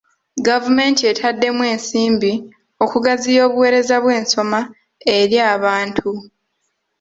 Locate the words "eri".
5.17-5.37